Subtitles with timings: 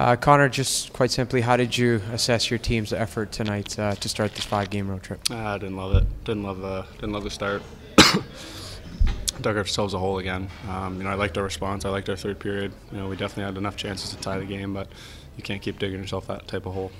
[0.00, 4.08] Uh, Connor, just quite simply, how did you assess your team's effort tonight uh, to
[4.08, 5.20] start this five-game road trip?
[5.30, 6.24] Uh, I didn't love it.
[6.24, 7.60] Didn't love the didn't love the start.
[9.42, 10.48] Dug ourselves a hole again.
[10.70, 11.84] Um, you know, I liked our response.
[11.84, 12.72] I liked our third period.
[12.90, 14.88] You know, we definitely had enough chances to tie the game, but
[15.36, 16.92] you can't keep digging yourself that type of hole.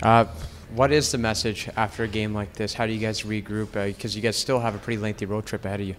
[0.00, 0.26] Uh,
[0.72, 2.74] what is the message after a game like this?
[2.74, 3.72] How do you guys regroup?
[3.72, 5.96] Because uh, you guys still have a pretty lengthy road trip ahead of you.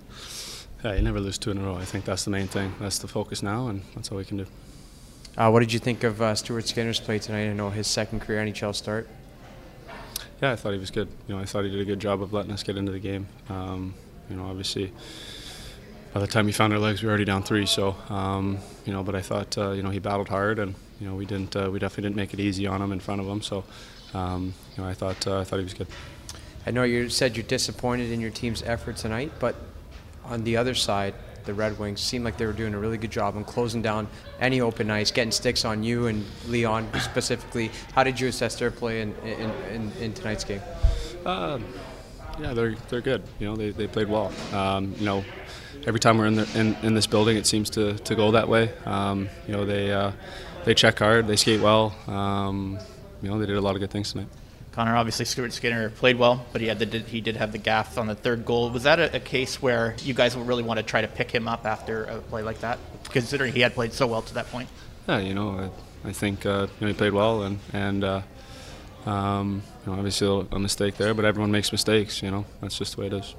[0.82, 1.76] Yeah, you never lose two in a row.
[1.76, 2.74] I think that's the main thing.
[2.80, 4.46] That's the focus now, and that's all we can do.
[5.38, 7.50] Uh, what did you think of uh, Stuart Skinner's play tonight?
[7.50, 9.10] I know his second career NHL start.
[10.42, 11.10] Yeah, I thought he was good.
[11.28, 13.00] You know, I thought he did a good job of letting us get into the
[13.00, 13.28] game.
[13.50, 13.96] Um,
[14.30, 14.94] you know, obviously,
[16.14, 17.66] by the time he found our legs, we were already down three.
[17.66, 21.08] So, um, you know, but I thought uh, you know he battled hard, and you
[21.08, 23.28] know we didn't uh, we definitely didn't make it easy on him in front of
[23.28, 23.42] him.
[23.42, 23.66] So,
[24.14, 25.88] um, you know, I thought uh, I thought he was good.
[26.66, 29.56] I know you said you're disappointed in your team's effort tonight, but
[30.24, 31.14] on the other side,
[31.46, 34.08] the Red Wings seemed like they were doing a really good job in closing down
[34.40, 37.72] any open ice, getting sticks on you and Leon specifically.
[37.94, 40.62] How did you assess their play in, in, in, in tonight's game?
[41.26, 41.60] Uh,
[42.40, 43.24] yeah, they're they're good.
[43.40, 44.32] You know, they, they played well.
[44.54, 45.24] Um, you know,
[45.88, 48.48] every time we're in, the, in in this building, it seems to, to go that
[48.50, 48.74] way.
[48.86, 50.12] Um, you know, they uh,
[50.66, 51.96] they check hard, they skate well.
[52.08, 52.78] Um,
[53.22, 54.28] you know, they did a lot of good things tonight.
[54.76, 57.98] Connor, obviously, Stuart Skinner played well, but he had the, he did have the gaff
[57.98, 58.70] on the third goal.
[58.70, 61.32] Was that a, a, case where you guys would really want to try to pick
[61.32, 62.78] him up after a play like that,
[63.10, 64.68] considering he had played so well to that point?
[65.08, 65.72] Yeah, you know,
[66.04, 68.22] I, I think uh, you know he played well, and and uh,
[69.06, 72.22] um, you know, obviously a mistake there, but everyone makes mistakes.
[72.22, 73.34] You know, that's just the way it is.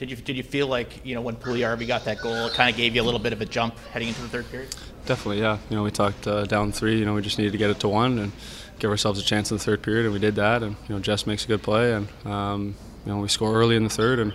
[0.00, 2.70] Did you did you feel like you know when Puljujarvi got that goal, it kind
[2.70, 4.74] of gave you a little bit of a jump heading into the third period?
[5.04, 5.58] Definitely, yeah.
[5.68, 6.98] You know, we talked uh, down three.
[6.98, 8.32] You know, we just needed to get it to one and
[8.78, 10.62] give ourselves a chance in the third period, and we did that.
[10.62, 13.76] And you know, Jess makes a good play, and um, you know, we score early
[13.76, 14.32] in the third, and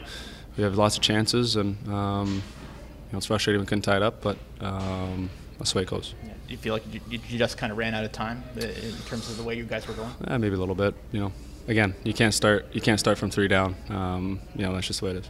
[0.55, 1.55] we have lots of chances.
[1.55, 2.44] And um,
[3.07, 5.89] you know, it's frustrating we couldn't tie it up, but um, that's the way it
[5.89, 6.13] goes.
[6.23, 6.29] Yeah.
[6.29, 8.94] Do you feel like you, you just kind of ran out of time uh, in
[9.07, 10.11] terms of the way you guys were going?
[10.27, 10.94] Yeah, maybe a little bit.
[11.11, 11.31] You know,
[11.67, 13.75] again, you can't start you can't start from three down.
[13.89, 15.29] Um, you know, that's just the way it is.